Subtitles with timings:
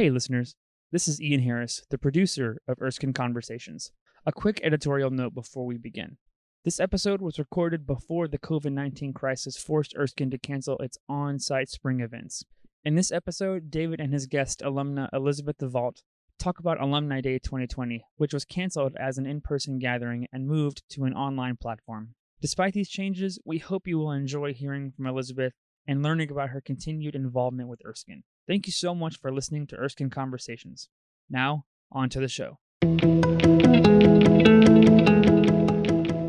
[0.00, 0.56] Hey, listeners.
[0.92, 3.92] This is Ian Harris, the producer of Erskine Conversations.
[4.24, 6.16] A quick editorial note before we begin.
[6.64, 11.38] This episode was recorded before the COVID 19 crisis forced Erskine to cancel its on
[11.38, 12.42] site spring events.
[12.82, 16.00] In this episode, David and his guest, alumna Elizabeth DeVault,
[16.38, 20.82] talk about Alumni Day 2020, which was canceled as an in person gathering and moved
[20.92, 22.14] to an online platform.
[22.40, 25.52] Despite these changes, we hope you will enjoy hearing from Elizabeth
[25.86, 28.22] and learning about her continued involvement with Erskine.
[28.50, 30.88] Thank you so much for listening to Erskine Conversations.
[31.30, 32.58] Now, on to the show.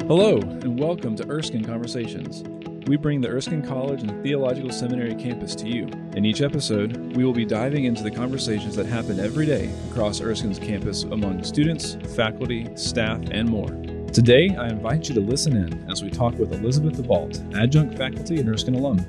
[0.05, 2.43] Hello, and welcome to Erskine Conversations.
[2.87, 5.87] We bring the Erskine College and Theological Seminary campus to you.
[6.15, 10.21] In each episode, we will be diving into the conversations that happen every day across
[10.21, 13.69] Erskine's campus among students, faculty, staff, and more.
[14.13, 18.39] Today, I invite you to listen in as we talk with Elizabeth DeVault, adjunct faculty
[18.39, 19.03] and Erskine alum.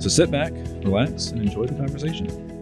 [0.00, 2.55] So sit back, relax, and enjoy the conversation.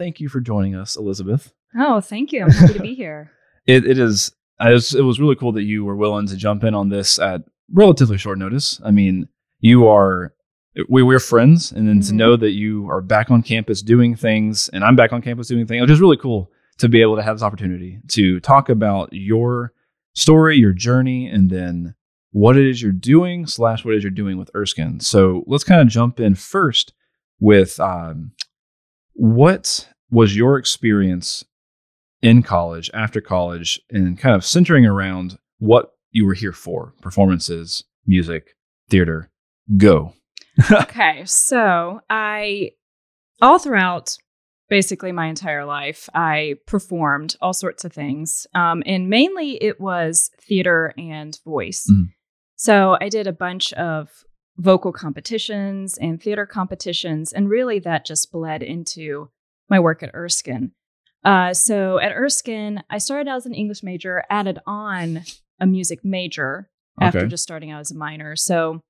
[0.00, 1.52] Thank you for joining us, Elizabeth.
[1.78, 2.42] Oh, thank you.
[2.44, 3.30] I'm happy to be here.
[3.66, 4.32] It, it is.
[4.58, 7.18] I was, it was really cool that you were willing to jump in on this
[7.18, 8.80] at relatively short notice.
[8.82, 10.32] I mean, you are
[10.88, 12.16] we we're friends, and then to Mhm.
[12.16, 15.66] know that you are back on campus doing things, and I'm back on campus doing
[15.66, 19.10] things, which is really cool to be able to have this opportunity to talk about
[19.12, 19.74] your
[20.14, 21.94] story, your journey, and then
[22.32, 25.00] what it is you're doing slash what it is you're doing with Erskine.
[25.00, 26.94] So let's kind of jump in first
[27.38, 28.32] with um,
[29.20, 31.44] what was your experience
[32.22, 37.84] in college, after college, and kind of centering around what you were here for performances,
[38.06, 38.56] music,
[38.88, 39.30] theater.
[39.76, 40.14] Go.
[40.72, 42.70] okay, so I,
[43.42, 44.16] all throughout
[44.70, 48.46] basically my entire life, I performed all sorts of things.
[48.54, 51.86] Um, and mainly it was theater and voice.
[51.90, 52.06] Mhm.
[52.56, 54.24] So I did a bunch of
[54.60, 57.32] vocal competitions and theater competitions.
[57.32, 59.30] And really that just bled into
[59.68, 60.72] my work at Erskine.
[61.24, 65.22] Uh, so at Erskine, I started out as an English major, added on
[65.58, 68.36] a music major after just starting out as a minor.
[68.36, 68.80] So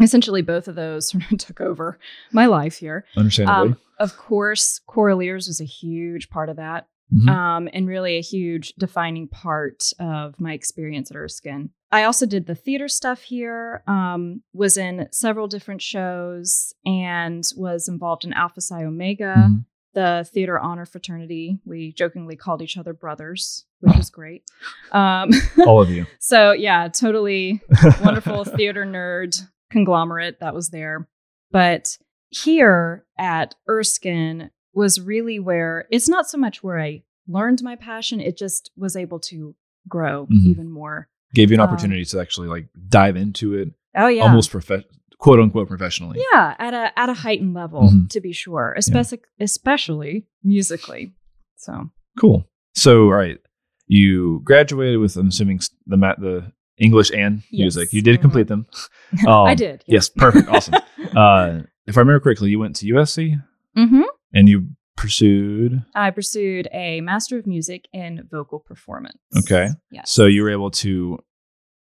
[0.00, 1.98] essentially, both of those sort of took over
[2.32, 3.04] my life here.
[3.16, 3.72] Understandably.
[3.72, 7.28] Um, of course, Choraliers was a huge part of that, Mhm.
[7.28, 11.70] um, and really a huge defining part of my experience at Erskine.
[11.92, 17.88] I also did the theater stuff here, um, was in several different shows, and was
[17.88, 19.64] involved in Alpha Psi Omega, Mhm.
[19.94, 21.58] the theater honor fraternity.
[21.64, 24.44] We jokingly called each other brothers, which was great.
[24.92, 25.30] Um,
[25.66, 26.06] All of you.
[26.20, 27.60] so yeah, totally
[28.04, 29.40] wonderful theater nerd
[29.70, 31.08] conglomerate that was there.
[31.50, 31.98] But
[32.28, 38.20] here at Erskine was really where it's not so much where I learned my passion,
[38.20, 39.56] it just was able to
[39.88, 40.44] grow Mhm.
[40.44, 41.08] even more.
[41.34, 44.22] Gave you an Um, opportunity to actually like dive into it Oh yeah.
[44.22, 44.84] almost prof-
[45.18, 46.18] quote unquote professionally.
[46.32, 48.08] yeah, at a at a heightened level Mhm.
[48.10, 51.12] to be sure, especially especially musically.
[51.56, 52.46] So Cool.
[52.74, 53.38] So, all right,
[53.86, 57.92] you graduated with, I'm assuming, the mat the English and music.
[57.92, 58.20] You did Mhm.
[58.22, 58.66] complete them.
[59.28, 59.84] I Um, did.
[59.86, 60.74] Yes, perfect, awesome.
[61.16, 63.36] Uh, if I remember correctly, you went to USC
[63.74, 64.02] hmm
[64.32, 64.68] and you
[65.00, 65.82] pursued.
[65.94, 69.18] I pursued a Master of Music in Vocal Performance.
[69.38, 69.68] Okay.
[69.90, 70.10] Yes.
[70.12, 71.18] So you were able to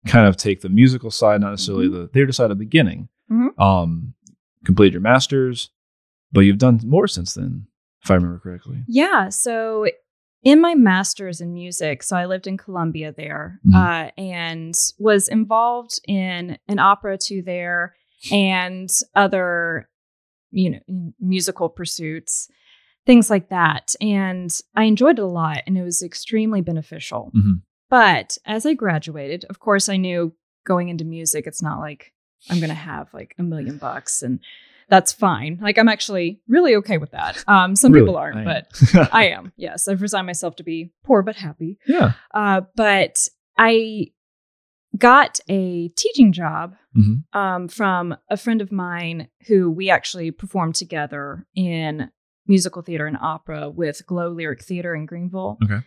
[0.06, 1.92] kind of take the musical side, not necessarily Mhm.
[1.92, 3.08] the theater side at the beginning.
[3.30, 3.58] Mhm.
[3.58, 4.14] Um,
[4.64, 5.70] completed your master's,
[6.32, 7.66] but you've done more since then,
[8.04, 8.84] if I remember correctly.
[8.86, 9.28] Yeah.
[9.30, 9.86] So
[10.42, 13.74] in my master's in music, so I lived in Columbia there Mhm.
[13.74, 17.94] uh, and was involved in an opera two there
[18.30, 19.88] and other,
[20.50, 22.48] you know, musical pursuits,
[23.08, 23.94] things like that.
[24.02, 27.32] And I enjoyed it a lot and it was extremely beneficial.
[27.34, 27.62] Mhm.
[27.90, 30.34] But as I graduated, of course, I knew
[30.66, 32.12] going into music, it's not like
[32.50, 34.40] I'm going to have like a million bucks and
[34.90, 35.58] that's fine.
[35.60, 37.42] Like I'm actually really okay with that.
[37.48, 38.04] Um, some Really?
[38.04, 39.52] people aren't, I but I am.
[39.56, 41.78] Yes, I've resigned myself to be poor but happy.
[41.86, 42.12] yeah.
[42.34, 43.26] Uh, but
[43.56, 44.08] I
[44.96, 47.24] got a teaching job Mhm.
[47.32, 52.10] um, from a friend of mine who we actually performed together in
[52.48, 55.58] musical theater and opera with Glow Lyric Theater in Greenville.
[55.62, 55.80] Okay.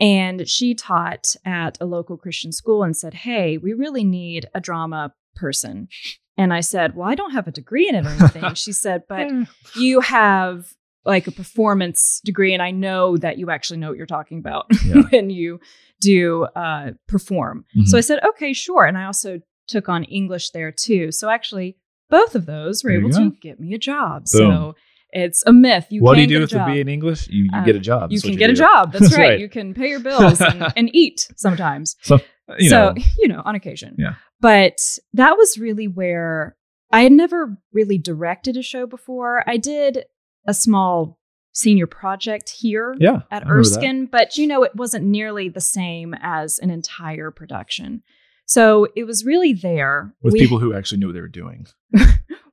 [0.00, 4.60] And she taught at a local Christian school and said, Hey, we really need a
[4.60, 5.88] drama person.
[6.36, 8.54] And I said, Well, I don't have a degree in it or anything.
[8.54, 9.44] she said, But Eh.
[9.76, 10.72] you have
[11.04, 14.66] like a performance degree, and I know that you actually know what you're talking about
[14.84, 15.02] Yeah.
[15.10, 15.58] when you
[16.00, 17.64] do uh, perform.
[17.76, 17.86] Mhm.
[17.86, 18.84] So I said, okay, sure.
[18.84, 21.10] And I also took on English there too.
[21.10, 21.76] So actually,
[22.10, 24.24] both of those were There able to get me a job.
[24.32, 24.50] Boom.
[24.50, 24.74] So
[25.10, 25.86] it's a myth.
[25.90, 26.64] You what do you do with a.
[26.66, 27.28] B in English?
[27.28, 28.10] You, you Uh, get a job.
[28.12, 28.92] You That's can get a job.
[28.92, 29.30] That's, That's right.
[29.30, 29.40] right.
[29.40, 31.96] You can pay your bills and, and eat sometimes.
[32.02, 32.18] So,
[32.58, 33.96] you so, know, you know, on occasion.
[33.98, 34.14] Yeah.
[34.40, 34.78] But
[35.14, 36.56] that was really where
[36.92, 39.44] I had never really directed a show before.
[39.46, 40.04] I did
[40.46, 41.18] a small
[41.52, 43.22] senior project here Yeah.
[43.30, 43.50] at I.
[43.50, 48.02] Erskine, but you know, it wasn't nearly the same as an entire production.
[48.46, 51.66] So it was really there With We- people who actually knew what they were doing.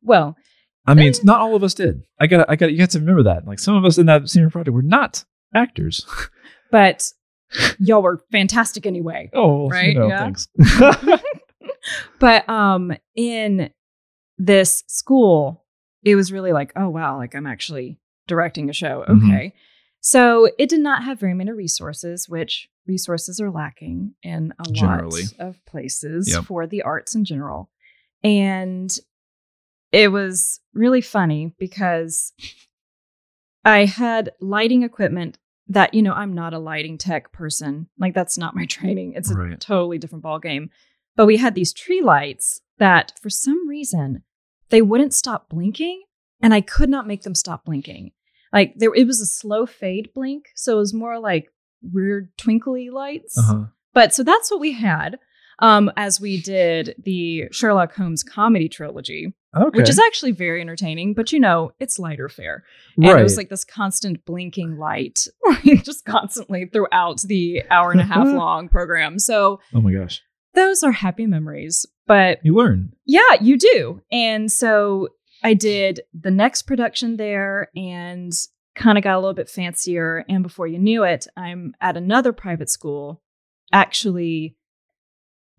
[0.02, 0.36] Well,
[0.88, 2.04] I mean, not all of us did.
[2.20, 2.50] I got.
[2.50, 2.72] I got.
[2.72, 3.48] You have to remember that.
[3.48, 5.24] Like some of us in that senior project were not
[5.54, 6.06] actors.
[6.72, 7.12] but
[7.80, 9.30] y'all were fantastic anyway.
[9.34, 10.20] Oh, Right, You know, yeah.
[10.20, 10.48] Thanks.
[12.20, 13.70] But um in
[14.38, 15.64] this school,
[16.04, 19.04] it was really like, oh wow, like I'm actually directing a show.
[19.08, 19.24] Mhm.
[19.30, 19.54] Okay.
[20.02, 25.24] So it did not have very many resources, which resources are lacking in a Generally.
[25.40, 26.44] lot of places Yep.
[26.46, 27.70] for the arts in general.
[28.24, 28.96] And
[29.96, 32.34] it was really funny because
[33.64, 35.38] I had lighting equipment
[35.68, 37.88] that, you know, I'm not a lighting tech person.
[37.98, 39.14] Like that's not my training.
[39.16, 39.60] It's a Right.
[39.60, 40.70] totally different ball game.
[41.16, 44.24] But we had these tree lights that for some reason
[44.70, 46.04] they wouldn't stop blinking
[46.42, 48.12] and I could not make them stop blinking.
[48.52, 51.48] Like there it was a slow fade blink, so it was more like
[51.82, 53.38] weird twinkly lights.
[53.38, 53.66] Uh-huh.
[53.94, 55.20] But so that's what we had
[55.60, 59.78] um, as we did the Sherlock Holmes comedy trilogy, Okay.
[59.80, 62.64] which is actually very entertaining, but you know, it's lighter fare.
[62.98, 63.20] And right.
[63.20, 65.28] it was like this constant blinking light
[65.64, 69.18] just constantly throughout the hour and a half long program.
[69.18, 70.22] So oh my gosh.
[70.56, 71.86] those are happy memories.
[72.06, 72.92] But You learn.
[73.06, 74.02] yeah, you do.
[74.12, 75.08] And so
[75.42, 78.32] I did the next production there and
[78.76, 80.26] kind of got a little bit fancier.
[80.28, 83.22] And before you knew it, I'm at another private school
[83.72, 84.56] actually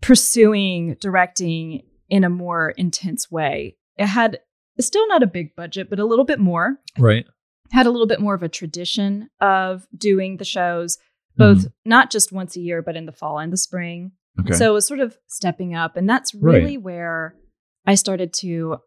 [0.01, 3.75] pursuing directing in a more intense way.
[3.97, 4.39] It had
[4.79, 6.77] still not a big budget, but a little bit more.
[6.97, 7.25] Right.
[7.71, 10.97] Had a little bit more of a tradition of doing the shows,
[11.35, 11.73] both Mhm.
[11.85, 14.11] not just once a year, but in the fall and the spring.
[14.39, 14.53] Okay.
[14.53, 15.97] So it was sort of stepping up.
[15.97, 16.53] And that's Right.
[16.57, 17.35] really where
[17.85, 18.77] I started to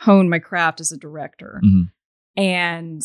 [0.00, 1.60] hone my craft as a director.
[1.64, 1.90] Mhm.
[2.36, 3.02] And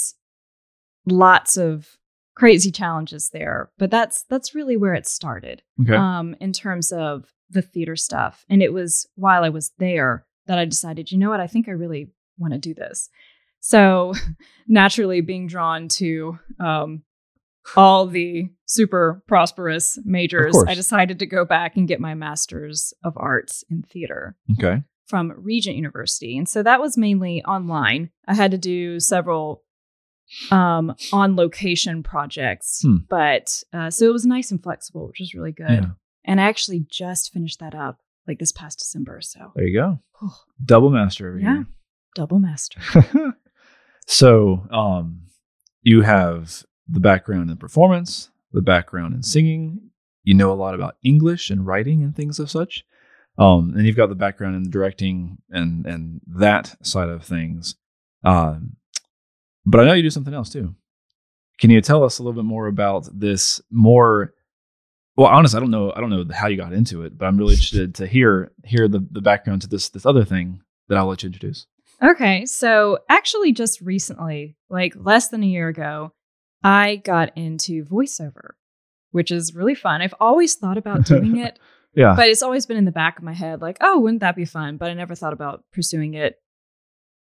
[1.07, 1.97] lots of
[2.35, 3.71] crazy challenges there.
[3.77, 5.61] But that's that's really where it started.
[5.81, 5.95] okay.
[5.95, 8.45] Um, in terms of the theater stuff.
[8.49, 11.67] And it was while I was there that I decided, you know what, I think
[11.67, 13.09] I really want to do this.
[13.59, 14.13] So
[14.67, 17.03] naturally being drawn to um
[17.75, 20.55] all the super prosperous majors.
[20.67, 24.83] I decided to go back and get my master's of arts in theater okay.
[25.07, 26.37] from Regent University.
[26.37, 28.09] And so that was mainly online.
[28.27, 29.63] I had to do several
[30.51, 32.97] um, on location projects, Hmm.
[33.09, 35.69] but uh, so it was nice and flexible, which was really good.
[35.69, 35.85] Yeah.
[36.25, 39.19] And I actually just finished that up like this past December.
[39.21, 39.99] So There you go.
[40.63, 41.63] Double master over Yeah.
[42.15, 42.79] double master.
[44.07, 45.23] so, um,
[45.81, 49.89] you have the background in performance, the background in singing.
[50.23, 52.85] You know a lot about English and writing and things of such.
[53.37, 57.75] Um, and you've got the background in directing and and that side of things.
[58.23, 58.77] Um,
[59.65, 60.75] but I know you do something else too.
[61.59, 64.33] Can you tell us a little bit more about this more?
[65.15, 65.93] Well, honestly, I don't know.
[65.95, 68.87] I don't know how you got into it, but I'm really interested to hear hear
[68.87, 71.67] the the background to this this other thing that I'll let you introduce.
[72.01, 72.45] Okay.
[72.45, 76.11] So actually, just recently, like less than a year ago,
[76.63, 78.51] I got into voiceover,
[79.11, 80.01] which is really fun.
[80.01, 81.59] I've always thought about doing it.
[81.95, 82.15] Yeah.
[82.17, 84.45] but it's always been in the back of my head like oh wouldn't that be
[84.45, 86.41] fun but i never thought about pursuing it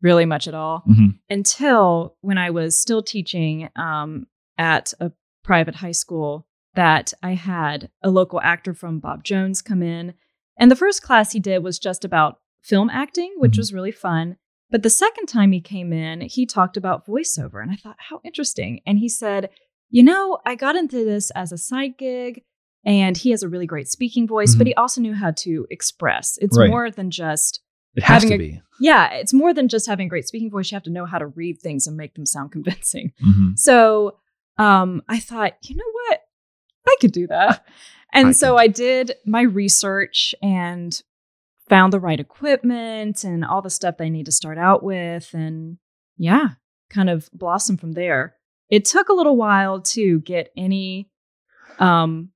[0.02, 1.18] really much at all Mhm.
[1.28, 4.26] until when i was still teaching um,
[4.58, 9.82] at a private high school that i had a local actor from bob jones come
[9.82, 10.14] in
[10.58, 13.58] and the first class he did was just about film acting which Mhm.
[13.58, 14.36] was really fun
[14.70, 18.20] but the second time he came in he talked about voiceover and i thought how
[18.24, 19.50] interesting and he said
[19.90, 22.42] you know i got into this as a side gig
[22.84, 24.68] and he has a really great speaking voice, but Mhm.
[24.68, 26.38] he also knew how to express.
[26.40, 26.70] It's Right.
[26.70, 27.60] more than just,
[27.96, 28.62] It has having to a- be.
[28.80, 30.70] yeah, it's more than just having a great speaking voice.
[30.70, 33.12] You have to know how to read things and make them sound convincing.
[33.24, 33.58] Mhm.
[33.58, 34.18] So
[34.58, 36.20] um, I thought, you know what?
[36.88, 37.66] I could do that.
[38.12, 38.58] And I so can.
[38.58, 41.00] I did my research and
[41.68, 45.32] found the right equipment and all the stuff I need to start out with.
[45.32, 45.78] And
[46.18, 46.48] yeah,
[46.90, 48.34] kind of blossom from there.
[48.68, 51.08] It took a little while to get any
[51.78, 52.30] um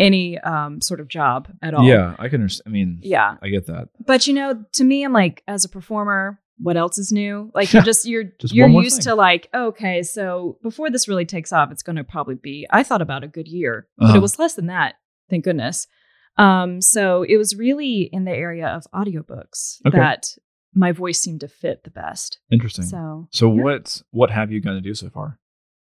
[0.00, 1.84] any um sort of job at all.
[1.84, 2.64] Yeah, I can understand.
[2.66, 3.36] I mean, Yeah.
[3.42, 3.88] I get that.
[4.04, 7.50] But you know, to me, I'm like, as a performer, what else is new?
[7.54, 9.04] Like you're just you're Just you're used thing.
[9.04, 13.02] to like, okay, so before this really takes off, it's gonna probably be I thought
[13.02, 14.16] about a good year, but Uh-huh.
[14.18, 14.94] it was less than that,
[15.30, 15.86] thank goodness.
[16.36, 19.98] Um, so it was really in the area of audiobooks Okay.
[19.98, 20.28] that
[20.74, 22.38] my voice seemed to fit the best.
[22.50, 22.84] Interesting.
[22.84, 23.62] So So yeah.
[23.62, 25.38] what what have you gonna do so far?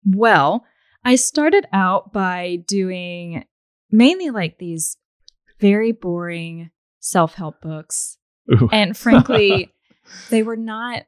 [0.05, 0.65] well,
[1.03, 3.45] I started out by doing
[3.91, 4.97] mainly like these
[5.59, 8.17] very boring self-help books
[8.51, 8.69] Ooh.
[8.71, 9.71] and frankly
[10.29, 11.03] they were not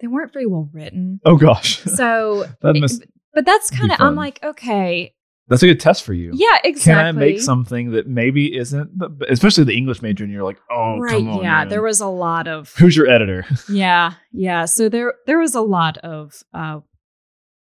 [0.00, 1.20] they weren't very well written.
[1.24, 5.14] Oh gosh, So, That it- but that's kind of, I'm like, okay,
[5.48, 6.30] that's a good test for you.
[6.34, 6.92] yeah, exactly.
[6.92, 10.58] Can I make something that maybe isn't, the, especially the English major, and you're like,
[10.70, 11.12] oh, right?
[11.12, 11.68] come on, yeah, man.
[11.68, 13.44] there was a lot of Who's your editor?
[13.68, 14.66] yeah, yeah.
[14.66, 16.80] So there there was a lot of uh,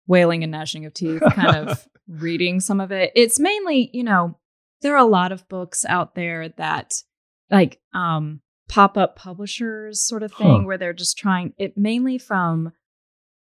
[0.07, 3.13] wailing and gnashing of teeth, kind of reading some of it.
[3.15, 4.39] It's mainly, you know,
[4.83, 6.95] there are a lot of books out there that
[7.51, 10.67] like um pop up publishers sort of thing Huh.
[10.67, 12.73] where they're just trying it mainly from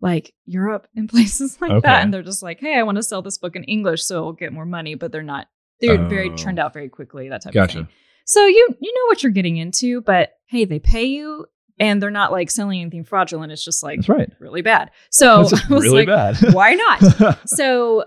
[0.01, 1.81] like Europe and places like Okay.
[1.87, 2.03] that.
[2.03, 4.33] And they're just like, hey, I want to sell this book in English so it'll
[4.33, 5.49] get more money, but they're not
[5.81, 6.37] they're very Oh.
[6.37, 7.75] turned out very quickly, that type of Gotcha.
[7.79, 7.89] thing.
[8.25, 11.47] So you you know what you're getting into, but hey, they pay you
[11.79, 13.53] and they're not like selling anything fraudulent.
[13.53, 14.31] It's just like That's right.
[14.39, 14.91] really bad.
[15.11, 16.37] So I was really like, bad.
[16.55, 17.39] why not?
[17.49, 18.05] so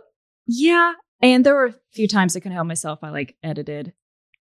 [0.48, 0.94] yeah.
[1.22, 3.00] And there were a few times I couldn't help myself.
[3.04, 3.94] I like edited.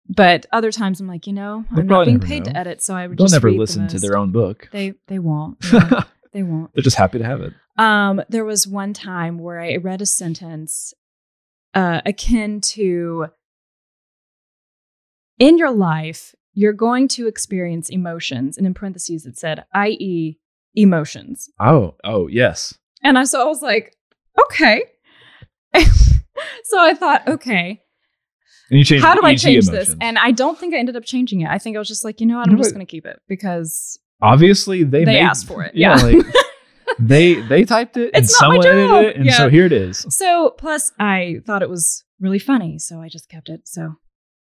[0.09, 3.09] But other times I'm like, you know, I'm not being paid to edit, so I
[3.09, 4.69] would They'll just never read the listen to their own book.
[4.71, 5.59] They they won't.
[6.33, 6.71] They won't.
[6.75, 7.55] They're just happy to have it.
[7.79, 10.93] Um, there was one time where I read a sentence
[11.73, 13.29] uh, akin to
[15.39, 18.57] In your life, you're going to experience emotions.
[18.59, 20.39] And in parentheses, it said, i.e.,
[20.75, 21.49] emotions.
[21.61, 22.75] Oh, oh, yes.
[23.03, 23.95] And I so I was like,
[24.47, 24.83] okay.
[25.75, 27.83] so I thought, okay,
[28.71, 29.03] And you change.
[29.03, 29.95] how do I change this?
[30.01, 31.49] And I don't think I ended up changing it.
[31.49, 33.21] I think I was just like, you know what, I'm just going to keep it
[33.29, 36.03] because obviously they They made- asked for it, Yeah, yeah.
[36.19, 36.27] like
[36.99, 39.37] they they typed it and It's my someone edited it, and Yeah.
[39.37, 40.07] so here it is.
[40.09, 43.63] so plus I thought it was really funny, so I just kept it.
[43.69, 43.97] So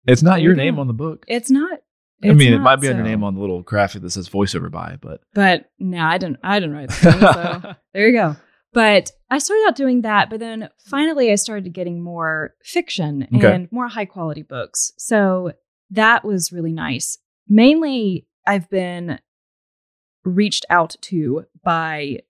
[0.06, 0.62] It's not your you go.
[0.62, 1.24] name on the book.
[1.28, 1.75] it's not.
[2.24, 4.28] I it's mean, it might be on your name on the little graphic that says
[4.28, 6.38] voiceover by, but But no, I didn't.
[6.42, 7.62] I didn't write that.
[7.62, 8.36] So there you go.
[8.72, 13.54] But I started out doing that, but then finally I started getting more fiction Okay.
[13.54, 14.92] and more high quality books.
[14.98, 15.52] So
[15.90, 17.18] that was really nice.
[17.48, 19.18] Mainly, I've been
[20.24, 22.20] reached out to by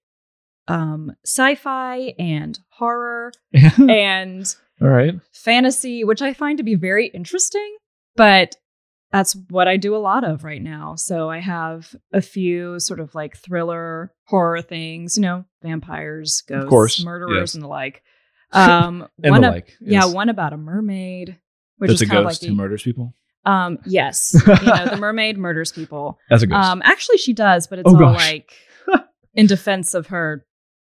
[0.69, 3.33] um, sci-fi and horror
[3.89, 5.15] and all right.
[5.33, 7.77] fantasy, which I find to be very interesting,
[8.17, 8.57] but
[9.13, 10.95] that's what I do a lot of right now.
[10.97, 16.69] So I have a few sort of like thriller horror things, you know, vampires, ghosts,
[16.69, 17.55] course, murderers, yes.
[17.55, 18.03] and the like.
[18.53, 19.75] Um, And one the ab- like.
[19.81, 21.37] yeah, one about a mermaid,
[21.79, 23.13] which That's is a kind ghost of who like murders people.
[23.45, 26.19] um, yes, you know, the mermaid murders people.
[26.31, 26.65] That's a ghost.
[26.69, 28.25] Um, actually, she does, but it's Oh, all gosh.
[28.31, 28.53] like
[29.35, 30.47] in defense of her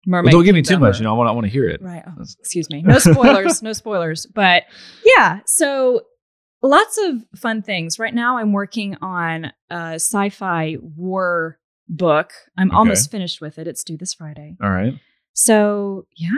[0.06, 0.32] Well, mermaid.
[0.32, 0.96] don't give me too much.
[0.96, 1.82] or- You know, I want I want to hear it.
[1.82, 2.02] Right.
[2.06, 2.82] Oh, excuse me.
[2.86, 3.62] No spoilers.
[3.62, 4.26] no spoilers.
[4.34, 4.64] But
[5.04, 6.00] yeah, so
[6.62, 7.98] lots of fun things.
[7.98, 12.32] Right now, I'm working on a sci fi war book.
[12.56, 12.76] I'm Okay.
[12.76, 13.66] almost finished with it.
[13.66, 14.56] It's due this Friday.
[14.62, 14.94] All right.
[15.34, 16.28] So yeah,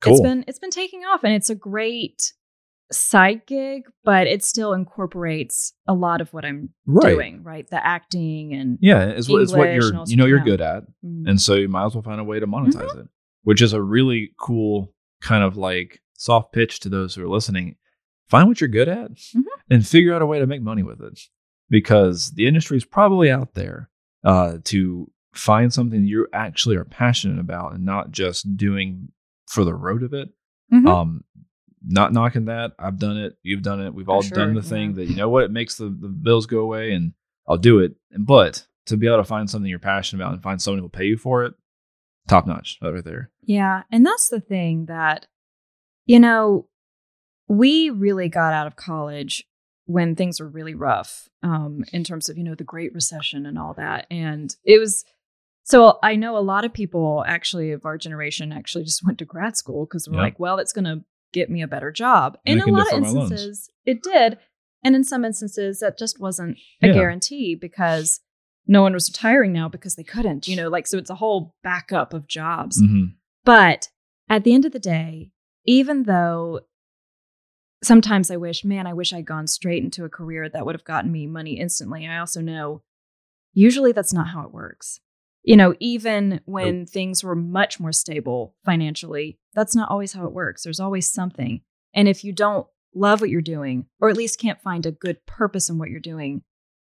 [0.00, 0.12] Cool.
[0.14, 2.32] it's been it's been taking off, and it's a great
[2.92, 7.10] side gig, but it still incorporates a lot of what I'm Right.
[7.14, 7.42] doing.
[7.42, 10.84] Right, the acting and yeah, it's, what- it's what you're you know you're good at,
[11.04, 11.28] Mm.
[11.28, 13.00] and so you might as well find a way to monetize Mm-hmm.
[13.00, 13.08] it,
[13.42, 17.74] which is a really cool kind of like soft pitch to those who are listening.
[18.28, 19.44] Find what you're good at Mhm.
[19.70, 21.20] and figure out a way to make money with it,
[21.70, 23.90] because the industry is probably out there
[24.24, 29.12] uh, to find something you actually are passionate about and not just doing
[29.48, 30.30] for the road of it.
[30.72, 30.88] Mhm.
[30.88, 31.24] Um,
[31.86, 32.72] not knocking that.
[32.78, 33.36] I've done it.
[33.44, 33.94] You've done it.
[33.94, 34.68] We've all sure, done the yeah.
[34.68, 37.12] thing that you know what it makes the, the bills go away, and
[37.46, 37.94] I'll do it.
[38.18, 40.88] But to be able to find something you're passionate about and find someone who will
[40.90, 41.54] pay you for it,
[42.26, 43.30] top notch, right there.
[43.42, 43.84] Yeah.
[43.92, 45.28] And that's the thing that,
[46.06, 46.68] you know,
[47.48, 49.44] we really got out of college
[49.86, 53.56] when things were really rough um, in terms of, you know, the Great Recession and
[53.58, 54.06] all that.
[54.10, 55.04] And it was,
[55.62, 59.24] so I know a lot of people actually of our generation actually just went to
[59.24, 60.22] grad school because we're Yeah.
[60.22, 62.36] like, well, it's going to get me a better job.
[62.46, 63.30] And in a lot of defer my loans.
[63.32, 64.38] instances, it did.
[64.84, 66.92] And in some instances, that just wasn't a Yeah.
[66.94, 68.20] guarantee because
[68.66, 71.54] no one was retiring now because they couldn't, you know, like, so it's a whole
[71.62, 72.82] backup of jobs.
[72.82, 73.14] Mhm.
[73.44, 73.88] But
[74.28, 75.30] at the end of the day,
[75.64, 76.60] even though
[77.86, 80.84] sometimes I wish, man, I wish I'd gone straight into a career that would have
[80.84, 82.82] gotten me money instantly, I also know
[83.54, 85.00] usually that's not how it works.
[85.42, 90.32] You know, even when things were much more stable financially, that's not always how it
[90.32, 90.64] works.
[90.64, 91.60] There's always something.
[91.94, 95.24] And if you don't love what you're doing, or at least can't find a good
[95.24, 96.42] purpose in what you're doing,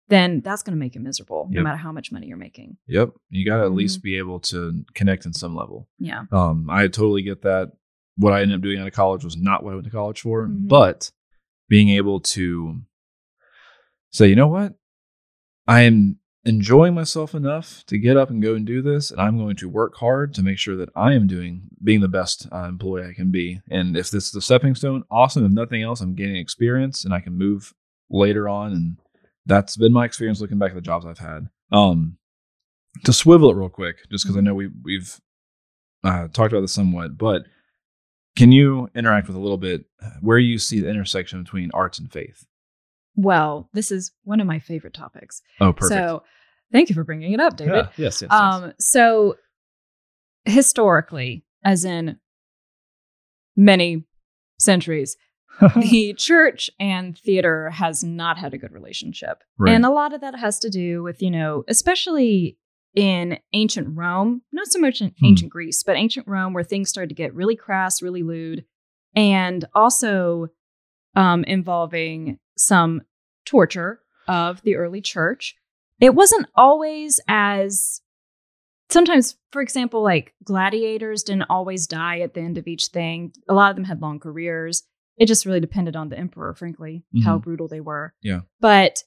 [0.08, 2.76] then that's going to make you miserable, no matter how much money you're making.
[2.88, 3.10] Yep.
[3.30, 3.76] You got to at Mm-hmm.
[3.76, 5.88] least be able to connect in some level.
[5.98, 6.24] Yeah.
[6.32, 7.72] Um, I totally get that.
[8.20, 10.20] What I ended up doing out of college was not what I went to college
[10.20, 10.68] for, Mhm.
[10.68, 11.10] but
[11.68, 12.82] being able to
[14.10, 14.74] say, you know what,
[15.66, 19.36] I am enjoying myself enough to get up and go and do this, and I'm
[19.38, 22.64] going to work hard to make sure that I am doing being the best uh,
[22.68, 23.60] employee I can be.
[23.70, 25.44] And if this is a stepping stone, awesome.
[25.44, 27.72] If nothing else, I'm gaining experience and I can move
[28.10, 28.72] later on.
[28.72, 28.96] And
[29.46, 31.48] that's been my experience looking back at the jobs I've had.
[31.72, 32.16] Um,
[33.04, 35.20] to swivel it real quick, just because I know we we've
[36.02, 37.42] uh, talked about this somewhat, but
[38.36, 41.98] can you interact with a little bit uh, where you see the intersection between arts
[41.98, 42.46] and faith?
[43.16, 45.42] Well, this is one of my favorite topics.
[45.60, 45.98] Oh, perfect.
[45.98, 46.22] So,
[46.72, 47.74] thank you for bringing it up, David.
[47.74, 48.32] Yeah, yes, yes, yes.
[48.32, 49.36] Um, so
[50.44, 52.18] historically, as in
[53.56, 54.04] many
[54.58, 55.16] centuries,
[55.76, 59.42] the church and theater has not had a good relationship.
[59.58, 59.74] Right.
[59.74, 62.56] And a lot of that has to do with, you know, especially
[62.94, 65.26] in ancient Rome, not so much in Hmm.
[65.26, 68.64] ancient Greece, but ancient Rome, where things started to get really crass, really lewd,
[69.14, 70.48] and also
[71.16, 73.02] um, involving some
[73.44, 75.56] torture of the early church.
[76.00, 78.00] It wasn't always as
[78.90, 83.32] sometimes, for example, like gladiators didn't always die at the end of each thing.
[83.48, 84.82] A lot of them had long careers.
[85.16, 88.14] It just really depended on the emperor, frankly, how brutal they were.
[88.22, 88.40] Yeah.
[88.60, 89.02] But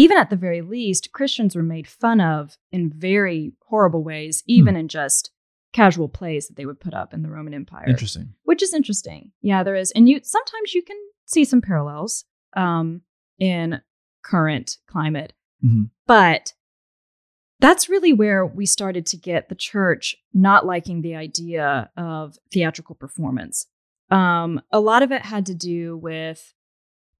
[0.00, 4.74] even at the very least, Christians were made fun of in very horrible ways, even
[4.76, 5.30] in just
[5.72, 8.34] casual plays that they would put up in the Roman Empire Interesting.
[8.44, 9.32] which is interesting.
[9.42, 12.24] Yeah, there is, and you sometimes you can see some parallels
[12.56, 13.02] um,
[13.38, 13.80] in
[14.24, 15.32] current climate,
[15.64, 15.90] Mhm.
[16.06, 16.54] but
[17.60, 22.94] that's really where we started to get the church not liking the idea of theatrical
[22.94, 23.66] performance.
[24.10, 26.52] Um, a lot of it had to do with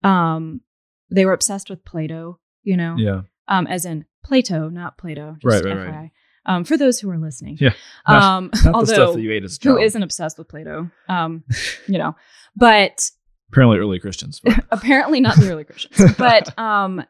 [0.03, 0.63] um,
[1.11, 3.23] they were obsessed with Plato, you know, Yeah.
[3.49, 5.37] um, as in Plato, not Play-Doh.
[5.43, 6.11] Just Right, right, right.
[6.47, 7.75] Um, for those who are listening, Yeah.
[8.09, 10.91] Not- um, Not although stuff that you ate as a who isn't obsessed with Plato,
[11.09, 11.45] um,
[11.87, 12.17] you know,
[12.57, 13.11] but
[13.53, 14.41] Apparently, early Christians.
[14.71, 16.15] apparently not the early Christians.
[16.17, 17.05] But um,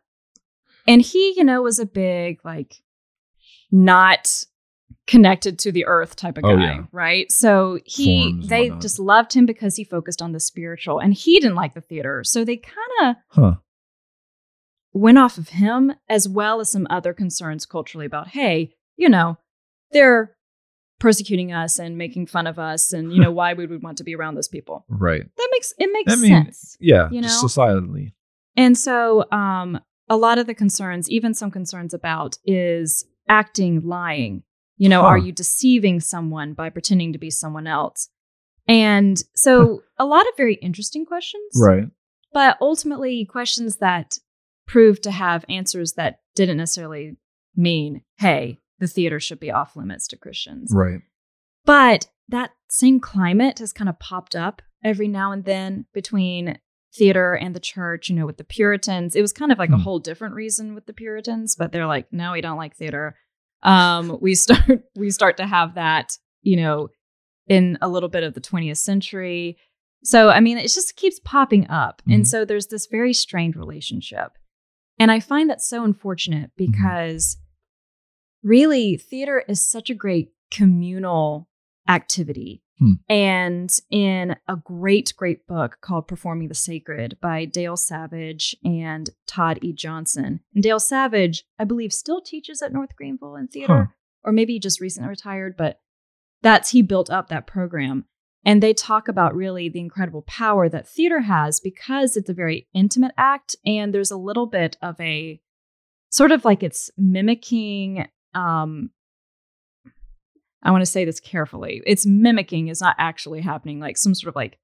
[0.88, 2.76] and he, you know, was a big like
[3.70, 4.44] not
[5.06, 6.82] connected to the earth type of guy, Oh, yeah.
[6.92, 7.30] right?
[7.30, 11.38] So he Forms they just loved him because he focused on the spiritual, and he
[11.40, 13.54] didn't like the theater, so they kind of huh.
[14.92, 19.36] Went off of him as well as some other concerns culturally about hey you know
[19.92, 20.34] they're
[20.98, 24.04] persecuting us and making fun of us and you know why would we want to
[24.04, 25.22] be around those people Right.
[25.36, 27.08] that makes it makes I mean, sense Yeah.
[27.10, 27.48] You just know?
[27.48, 28.12] societally.
[28.56, 34.42] and so um a lot of the concerns even some concerns about is acting lying
[34.76, 35.08] you know Huh.
[35.08, 38.08] are you deceiving someone by pretending to be someone else
[38.68, 41.84] and so a lot of very interesting questions Right.
[42.32, 44.18] but ultimately questions that
[44.70, 47.16] proved to have answers that didn't necessarily
[47.56, 50.70] mean, hey, the theater should be off limits to Christians.
[50.74, 51.00] Right.
[51.64, 56.58] But that same climate has kind of popped up every now and then between
[56.94, 59.14] theater and the church, you know, with the Puritans.
[59.16, 59.82] It was kind of like a Hmm.
[59.82, 63.16] whole different reason with the Puritans, but they're like, no, we don't like theater.
[63.62, 64.60] Um, we start
[64.96, 66.88] we start to have that, you know,
[67.48, 69.56] in a little bit of the 20th century.
[70.02, 72.02] So, I mean, it just keeps popping up.
[72.08, 72.14] Mhm.
[72.14, 74.32] And so there's this very strained relationship.
[75.00, 76.72] And I find that so unfortunate Mm-hmm.
[76.72, 77.38] because
[78.42, 81.48] really theater is such a great communal
[81.88, 82.62] activity.
[82.78, 82.92] Hmm.
[83.08, 89.58] And in a great, great book called Performing the Sacred by Dale Savidge and Todd
[89.62, 89.72] E.
[89.74, 90.40] Johnson.
[90.54, 93.92] And Dale Savidge, I believe, still teaches at North Greenville in theater, Huh.
[94.24, 95.80] or maybe he just recently retired, but
[96.42, 98.06] that's he built up that program.
[98.44, 102.68] And they talk about really the incredible power that theater has because it's a very
[102.72, 103.54] intimate act.
[103.66, 105.40] And there's a little bit of a
[106.10, 108.90] sort of like it's mimicking, um,
[110.62, 111.82] I want to say this carefully.
[111.86, 114.58] It's mimicking is not actually happening, like some sort of like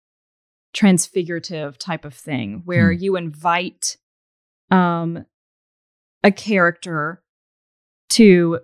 [0.72, 3.02] transfigurative type of thing where Hmm.
[3.02, 3.96] you invite
[4.70, 5.24] um
[6.22, 7.22] a character
[8.10, 8.58] to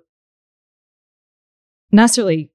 [1.90, 2.51] necessarily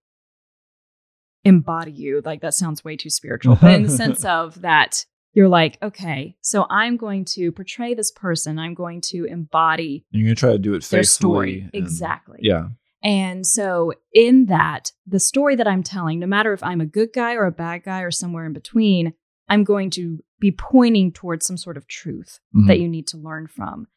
[1.48, 5.48] embody you like that sounds way too spiritual but in the sense of that you're
[5.48, 10.36] like okay so i'm going to portray this person i'm going to embody you're gonna
[10.36, 11.06] try to do it their faithfully.
[11.06, 12.68] story and- exactly Yeah.
[13.04, 17.12] and so, in that, the story that I'm telling, no matter if I'm a good
[17.14, 19.14] guy or a bad guy or somewhere in between,
[19.48, 22.68] I'm going to be pointing towards some sort of truth Mhm.
[22.68, 23.88] that you need to learn from.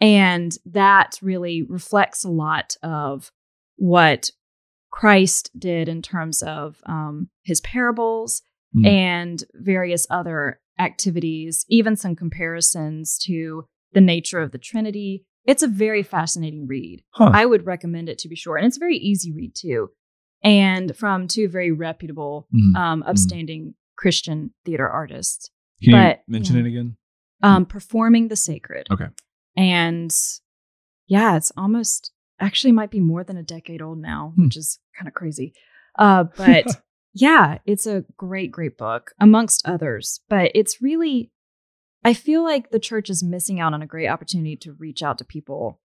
[0.00, 3.32] And that really reflects a lot of
[3.76, 4.30] what
[4.90, 8.86] Christ did in terms of um, his parables Mm.
[8.86, 15.24] and various other activities, even some comparisons to the nature of the Trinity.
[15.44, 17.02] It's a very fascinating read.
[17.14, 17.32] Huh.
[17.34, 18.56] I would recommend it to be sure.
[18.56, 19.88] And it's a very easy read too.
[20.44, 22.76] And from two very reputable, Mhm.
[22.76, 25.50] um, upstanding Christian theater artists,
[25.82, 26.62] Can but, you mention yeah.
[26.62, 26.96] it again?
[27.42, 28.86] um, performing the sacred.
[28.88, 29.06] Okay.
[29.56, 30.14] And
[31.08, 34.44] yeah, it's almost actually might be more than a decade old now, Hmm.
[34.44, 35.52] which is kind of crazy.
[35.98, 36.64] Uh, but
[37.12, 40.20] yeah, it's a great, great book amongst others.
[40.28, 41.30] But it's really,
[42.04, 45.18] I feel like the church is missing out on a great opportunity to reach out
[45.18, 45.80] to people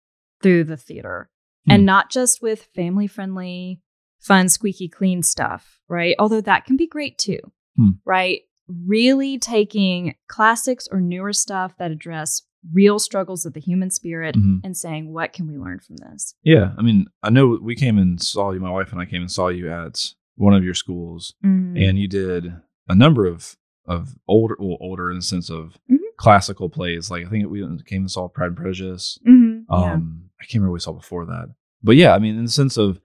[0.43, 1.31] through the theater.
[1.67, 1.73] Hmm.
[1.73, 3.83] and not just with family friendly,
[4.19, 6.17] fun, squeaky clean stuff, right?
[6.19, 7.39] Although that can be great too,
[7.77, 7.91] Hmm.
[8.07, 8.41] right?
[8.87, 14.61] Really taking classics or newer stuff that address real struggles of the human spirit Mhm.
[14.63, 16.35] and saying, what can we learn from this?
[16.43, 18.61] Yeah, I mean, I know we came and saw you.
[18.61, 21.77] My wife and I came and saw you at one of your schools, Mm-hmm.
[21.79, 22.53] and you did
[22.89, 23.57] a number of
[23.87, 25.99] of older, well, older in the sense of Mhm.
[26.17, 27.11] classical plays.
[27.11, 29.19] Like I think we came and saw Pride and Prejudice.
[29.27, 29.65] Mhm.
[29.69, 29.93] Yeah.
[29.95, 31.49] Um, I can't remember what we saw before that,
[31.83, 33.01] but yeah, I mean, in the sense of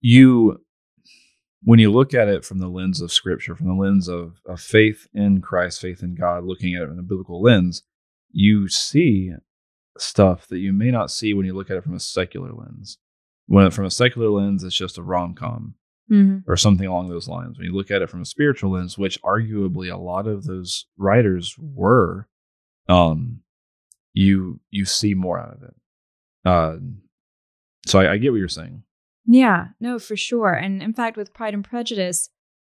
[0.00, 0.60] you,
[1.66, 4.60] when you look at it from the lens of Scripture, from the lens of, of
[4.60, 7.82] faith in Christ, faith in God, looking at it from a biblical lens,
[8.30, 9.32] you see
[9.98, 12.98] stuff that you may not see when you look at it from a secular lens.
[13.46, 15.74] When from a secular lens, it's just a rom com
[16.08, 16.44] Mhm.
[16.46, 17.58] or something along those lines.
[17.58, 20.86] When you look at it from a spiritual lens, which arguably a lot of those
[20.96, 22.28] writers were,
[22.88, 23.40] um,
[24.12, 25.74] you you see more out of it.
[26.44, 26.76] Uh,
[27.88, 28.84] so I, I get what you're saying.
[29.26, 30.52] Yeah, no, for sure.
[30.52, 32.30] And in fact, with Pride and Prejudice,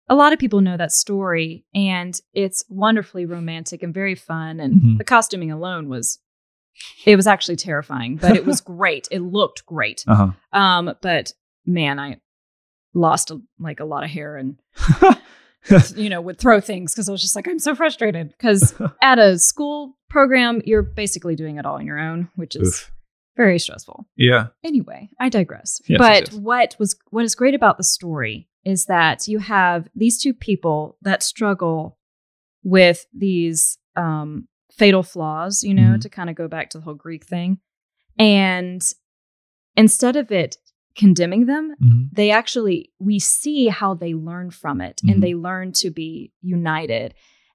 [0.08, 4.60] a lot of people know that story, and it's wonderfully romantic and very fun.
[4.60, 4.98] And Mhm.
[4.98, 6.18] the costuming alone was,
[7.06, 9.08] it was actually terrifying, but it was great.
[9.10, 10.04] It looked great.
[10.06, 11.32] Uh Um, but
[11.66, 12.20] man, I
[12.94, 14.56] lost a, like a lot of hair and
[15.96, 19.18] you know would throw things because I was just like I'm so frustrated because at
[19.18, 22.90] a school program you're basically doing it all on your own, which is Oof.
[23.36, 24.06] Very stressful.
[24.16, 24.48] Yeah.
[24.62, 25.80] Anyway, I digress.
[25.86, 29.88] Yes, but yes, what was what is great about the story is that you have
[29.94, 31.98] these two people that struggle
[32.62, 36.00] with these um, fatal flaws, you know, Mhm.
[36.00, 37.58] to kind of go back to the whole Greek thing.
[38.18, 38.82] And
[39.76, 40.56] instead of it
[40.96, 42.08] condemning them, Mhm.
[42.12, 45.12] they actually we see how they learn from it Mhm.
[45.12, 47.14] and they learn to be united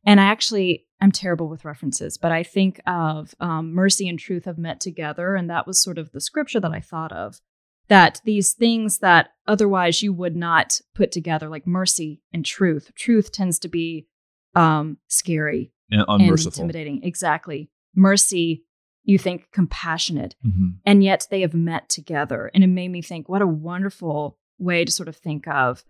[0.10, 4.46] and i actually i'm terrible with references but i think of um, mercy and truth
[4.46, 7.40] have met together and that was sort of the scripture that i thought of
[7.88, 13.32] that these things that otherwise you would not put together like mercy and truth truth
[13.32, 14.08] tends to be
[14.56, 17.04] um, scary And and intimidating.
[17.04, 17.70] Exactly.
[17.96, 18.66] Mercy
[19.04, 20.80] you think compassionate Mhm.
[20.86, 22.52] and yet they have met together.
[22.54, 25.84] And it made me think what a wonderful way to sort of think of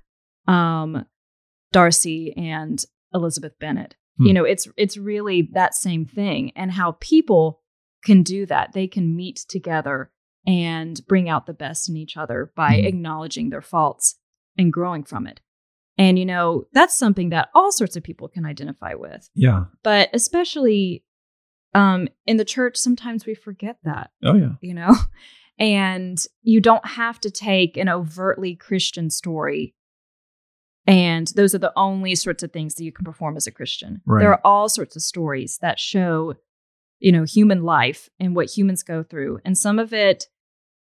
[0.47, 1.05] um
[1.71, 2.77] darcy and
[3.13, 4.25] elizabeth bennet Hmm.
[4.27, 7.61] you know it's it's really that same thing and how people
[8.03, 10.11] can do that they can meet together
[10.45, 12.85] and bring out the best in each other by Mhm.
[12.85, 14.15] acknowledging their faults
[14.57, 15.39] and growing from it
[15.97, 19.65] and you know that's something that all sorts of people can identify with Yeah.
[19.83, 21.03] but especially
[21.73, 24.53] um in the church sometimes we forget that Oh yeah.
[24.61, 24.93] you know?
[25.61, 29.75] And you don't have to take an overtly Christian story.
[30.89, 34.01] And those are the only sorts of things that you can perform as a Christian.
[34.05, 34.21] Right.
[34.21, 36.33] There are all sorts of stories that show,
[36.99, 39.39] you know, human life and what humans go through.
[39.45, 40.25] And some of it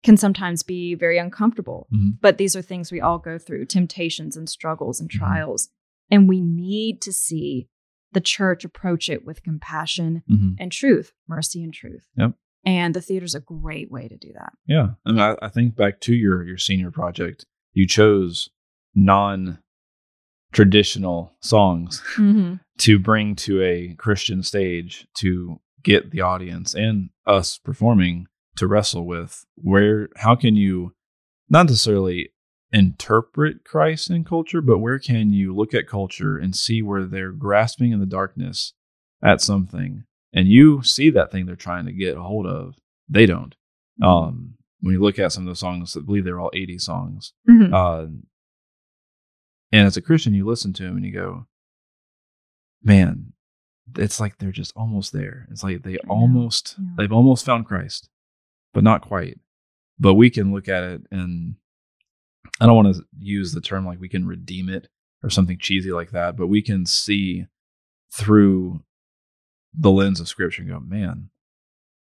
[0.04, 1.88] can sometimes be very uncomfortable.
[1.94, 2.20] Mhm.
[2.22, 5.18] But these are things we all go through temptations and struggles and Mhm.
[5.18, 5.70] trials.
[6.12, 7.68] And we need to see
[8.12, 10.56] the church approach it with compassion Mhm.
[10.60, 12.08] and truth, mercy and truth.
[12.16, 12.34] Yep.
[12.66, 14.54] And the theater's a great way to do that.
[14.68, 14.92] Yeah.
[15.06, 18.50] I mean, I, I think back to your your senior project, you chose
[18.96, 19.60] non
[20.52, 22.56] traditional songs Mm-hmm.
[22.80, 29.06] to bring to a Christian stage to get the audience and us performing to wrestle
[29.06, 30.94] with where how can you
[31.50, 32.30] not necessarily
[32.72, 37.32] interpret Christ in culture, but where can you look at culture and see where they're
[37.32, 38.74] grasping in the darkness
[39.24, 42.76] at something and you see that thing they're trying to get a hold of.
[43.10, 43.56] They don't.
[44.04, 47.34] Um, when you look at some of those songs, I believe they're all 80 songs.
[47.50, 47.74] Mhm.
[47.74, 48.12] Uh,
[49.72, 51.48] and as a Christian, you listen to him and you go,
[52.84, 53.34] man,
[53.98, 55.48] it's like they're just almost there.
[55.52, 56.86] It's like they almost, yeah.
[56.98, 58.10] they've almost found Christ,
[58.74, 59.40] but not quite.
[60.00, 61.56] But we can look at it and
[62.60, 64.88] I don't want to use the term like we can redeem it
[65.24, 67.46] or something cheesy like that, but we can see
[68.14, 68.84] through
[69.78, 71.30] the lens of scripture and go, man,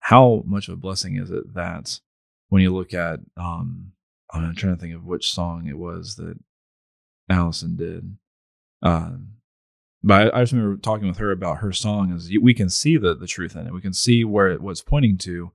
[0.00, 2.00] how much of a blessing is it that
[2.48, 3.92] when you look at, um,
[4.32, 6.38] I'm trying to think of which song it was that
[7.28, 8.16] Allison did.
[8.82, 9.32] Um,
[10.02, 12.96] but I, I just remember talking with her about her song is we can see
[12.96, 13.72] the the truth in it.
[13.74, 15.52] We can see where it was pointing to,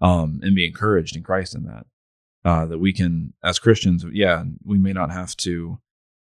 [0.00, 1.86] um, and be encouraged in Christ in that.
[2.44, 5.80] Uh, that we can, as Christians, yeah, we may not have to,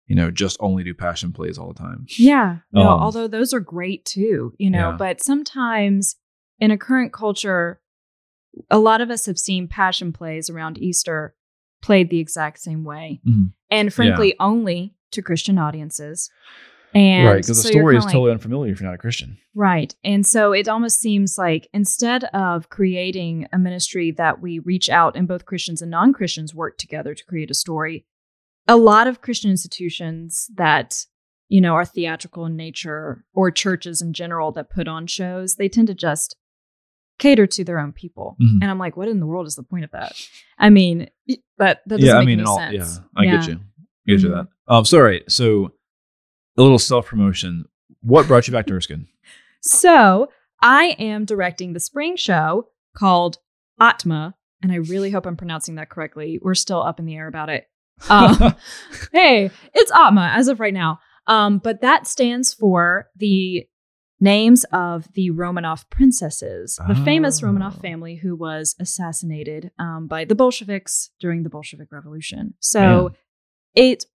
[0.07, 2.07] you know, just only do passion plays all the time.
[2.19, 2.59] Yeah.
[2.73, 4.97] No, Um, although those are great too, you know, Yeah.
[4.97, 6.17] but sometimes
[6.59, 7.81] in a current culture,
[8.69, 11.37] a lot of us have seen passion plays around Easter
[11.83, 13.21] played the exact same way.
[13.27, 13.53] Mhm.
[13.71, 16.31] And frankly, only to Christian audiences.
[16.95, 19.37] And right, because so the story is like- totally unfamiliar if you're not a Christian.
[19.55, 19.95] Right.
[20.03, 25.15] And so it almost seems like instead of creating a ministry that we reach out
[25.15, 28.07] and both Christians and non Christians work together to create a story,
[28.67, 31.05] a lot of Christian institutions that,
[31.49, 35.69] you know, are theatrical in nature or churches in general that put on shows, they
[35.69, 36.37] tend to just
[37.19, 38.37] cater to their own people.
[38.41, 38.59] Mhm.
[38.63, 40.13] And I'm like, what in the world is the point of that?
[40.59, 42.75] I mean, that, that doesn't yeah, I make mean, any all, sense.
[42.75, 43.55] yeah, I get you.
[43.55, 44.35] I get you Mhm.
[44.67, 44.73] that.
[44.75, 45.73] Um, so all right, so
[46.57, 47.65] a little self promotion.
[48.01, 49.07] What brought you back to Erskine?
[49.63, 50.29] So
[50.63, 53.39] I am directing the spring show called
[53.81, 56.39] OTMA, and I really hope I'm pronouncing that correctly.
[56.43, 57.67] We're still up in the air about it.
[58.09, 58.55] Um,
[59.13, 61.01] hey, it's OTMA as of right now.
[61.27, 63.67] Um, but that stands for the
[64.21, 67.81] names of the Romanov princesses, the famous Romanov Oh.
[67.81, 72.55] family who was assassinated um, by the Bolsheviks during the Bolshevik Revolution.
[72.61, 73.13] So
[73.75, 74.07] it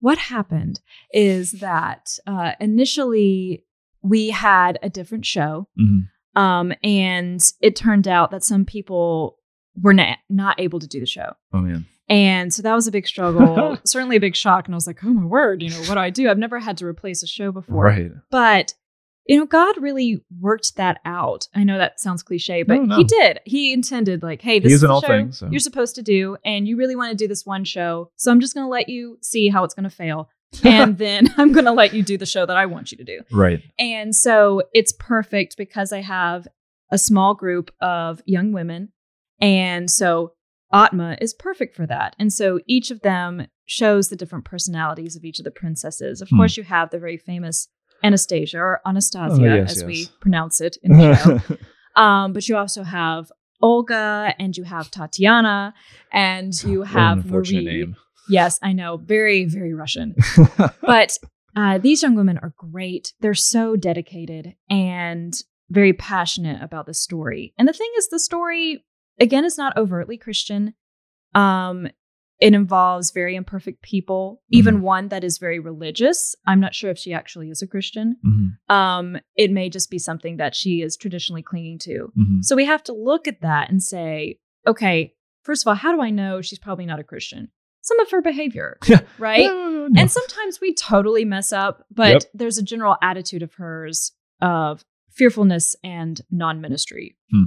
[0.00, 0.80] what happened
[1.12, 3.64] is that uh, initially
[4.02, 6.08] we had a different show Mhm.
[6.40, 9.38] um, and it turned out that some people
[9.82, 12.92] were na- not able to do the show Oh man, and so that was a
[12.92, 15.80] big struggle certainly a big shock and i was like oh my word you know
[15.80, 18.12] what do i do i've never had to replace a show before right?
[18.30, 18.74] but
[19.28, 22.96] you know god really worked that out i know that sounds cliche but No, no.
[22.96, 25.38] he did he intended like hey this He is is in the all show things,
[25.38, 25.48] so.
[25.50, 28.40] you're supposed to do and you really want to do this one show so i'm
[28.40, 30.28] just going to let you see how it's going to fail
[30.64, 33.04] and then i'm going to let you do the show that i want you to
[33.04, 33.62] do Right.
[33.78, 36.46] and so it's perfect because I have
[36.92, 38.92] a small group of young women.
[39.40, 40.34] And so
[40.72, 42.14] OTMA is perfect for that.
[42.18, 46.20] And so each of them shows the different personalities of each of the princesses.
[46.20, 46.36] Of Hmm.
[46.36, 47.68] course, you have the very famous
[48.04, 51.14] Anastasia or Anastasia, Oh, yes, as we pronounce it in the
[51.96, 52.00] show.
[52.00, 53.30] um, but you also have
[53.62, 55.74] Olga and you have Tatiana
[56.12, 57.64] and you have Marie.
[57.64, 57.96] name.
[58.28, 58.96] Yes, I know.
[58.96, 60.14] Very, very Russian
[60.82, 61.16] but
[61.54, 63.12] uh, these young women are great.
[63.20, 65.32] They're so dedicated and
[65.70, 67.54] very passionate about the story.
[67.58, 68.84] And the thing is, the story
[69.18, 70.74] again is not overtly Christian.
[71.34, 71.88] Um,
[72.40, 76.34] it involves very imperfect people, even one that is very religious.
[76.46, 78.16] I'm not sure if she actually is a Christian.
[78.26, 78.74] Mhm.
[78.74, 82.12] Um, it may just be something that she is traditionally clinging to.
[82.18, 82.42] Mhm.
[82.44, 86.02] So we have to look at that and say, okay, first of all, how do
[86.02, 87.48] I know she's probably not a Christian?
[87.80, 89.00] Some of her behavior, Yeah.
[89.18, 89.44] right?
[89.46, 90.00] No, no.
[90.00, 92.22] And sometimes we totally mess up, but Yep.
[92.34, 97.44] there's a general attitude of hers of fearfulness and non ministry Hmm.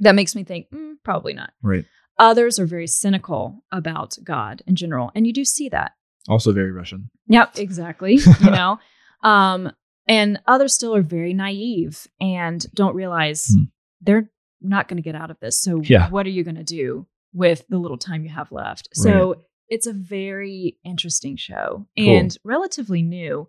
[0.00, 1.52] that makes me think, mm, probably not.
[1.62, 1.84] right.
[2.18, 5.10] Others are very cynical about God in general.
[5.14, 5.92] And you do see that.
[6.28, 7.10] Also very Russian.
[7.28, 8.14] Yep, exactly.
[8.14, 8.78] you know,
[9.22, 9.70] um,
[10.06, 13.62] and others still are very naive and don't realize Hmm.
[14.00, 15.60] they're not going to get out of this.
[15.60, 16.08] So, Yeah.
[16.10, 18.88] what are you going to do with the little time you have left?
[18.94, 22.16] So, it's a very interesting show Cool.
[22.18, 23.48] and relatively new.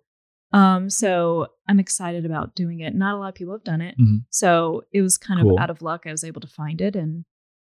[0.52, 2.94] Um, so I'm excited about doing it.
[2.94, 4.24] Not a lot of people have done it, Mhm.
[4.30, 5.56] so it was kind Cool.
[5.56, 6.04] of out of luck.
[6.06, 7.24] I was able to find it, and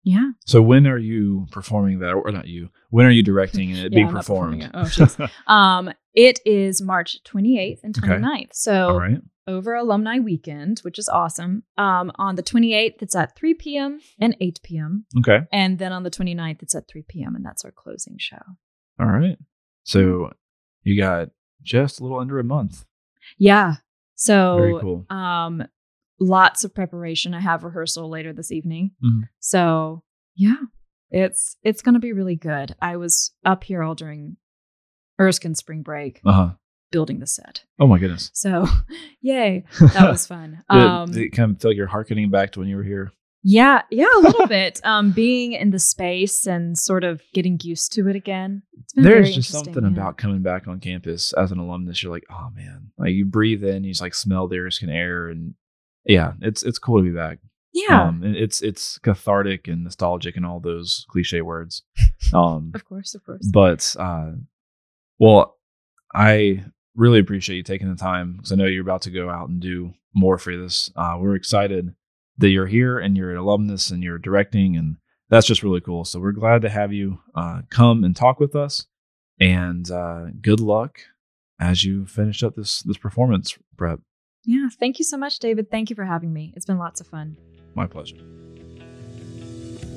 [0.03, 2.69] yeah, So when are you performing that, or not you?
[2.89, 4.63] When are you directing and it Yeah, being I'm performed?
[4.63, 4.71] it.
[4.73, 5.29] Oh, jeez.
[5.47, 8.07] Um, it is March 28th and Okay.
[8.07, 8.53] 29th.
[8.53, 9.19] So All right.
[9.47, 11.63] over alumni weekend, which is awesome.
[11.77, 13.99] Um, on the 28th, it's at 3 p.m.
[14.19, 15.05] and 8 p.m.
[15.19, 15.39] Okay.
[15.51, 17.35] And then on the 29th, it's at 3 p.m.
[17.35, 18.41] and that's our closing show.
[18.99, 19.37] All right.
[19.83, 20.31] So
[20.83, 21.29] you got
[21.61, 22.85] just a little under a month.
[23.37, 23.75] Yeah.
[24.15, 25.05] So Very cool.
[25.09, 25.63] um
[26.19, 27.33] lots of preparation.
[27.33, 28.91] I have rehearsal later this evening.
[29.03, 29.29] Mhm.
[29.39, 30.03] So
[30.35, 30.55] yeah,
[31.11, 32.75] it's it's gonna be really good.
[32.81, 34.37] I was up here all during
[35.19, 36.49] Erskine spring break Uh huh.
[36.91, 37.63] building the set.
[37.79, 38.31] Oh my goodness.
[38.33, 38.65] So
[39.21, 39.65] yay.
[39.79, 40.63] That was fun.
[40.69, 43.11] Um did it kind of feel like you're harkening back to when you were here?
[43.41, 44.81] yeah, yeah, a little bit.
[44.85, 48.63] Um being in the space and sort of getting used to it again.
[48.79, 49.89] It's been There's just something yeah.
[49.89, 52.01] about coming back on campus as an alumnus.
[52.03, 55.27] You're like, oh man, like you breathe in, you just like smell the Erskine air,
[55.29, 55.53] and
[56.09, 57.37] yeah, it's it's cool to be back.
[57.71, 61.83] Yeah, Um, it's it's cathartic and nostalgic and all those cliche words.
[62.33, 63.47] Um, of course, of course.
[63.51, 64.33] but uh,
[65.19, 65.55] well,
[66.13, 69.49] I really appreciate you taking the time because I know you're about to go out
[69.49, 70.91] and do more for this.
[70.95, 71.95] Uh, we're excited
[72.37, 74.97] that you're here and you're an alumnus and you're directing, and
[75.29, 76.05] that's just really cool.
[76.05, 78.85] So we're glad to have you uh, come and talk with us.
[79.39, 80.99] And uh, good luck
[81.59, 84.01] as you finish up this this performance prep.
[84.45, 85.69] Yeah, thank you so much, David.
[85.69, 86.53] Thank you for having me.
[86.55, 87.37] It's been lots of fun.
[87.75, 88.17] My pleasure.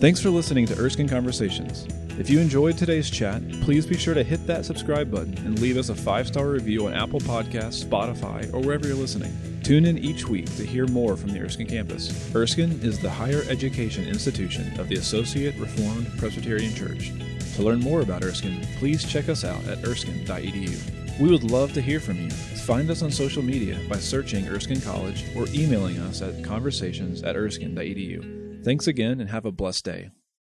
[0.01, 1.87] Thanks for listening to Erskine Conversations.
[2.19, 5.77] If you enjoyed today's chat, please be sure to hit that subscribe button and leave
[5.77, 9.33] us a five star review on Apple Podcasts, Spotify, or wherever you're listening.
[9.63, 12.35] Tune in each week to hear more from the Erskine campus.
[12.35, 17.13] Erskine is the higher education institution of the Associate Reformed Presbyterian Church.
[17.55, 21.02] To learn more about Erskine, please check us out at erskine.edu.
[21.21, 22.31] We would love to hear from you.
[22.31, 27.37] Find us on social media by searching Erskine College or emailing us at conversations at
[27.37, 28.65] erskine.edu.
[28.65, 30.11] Thanks again and have a blessed day.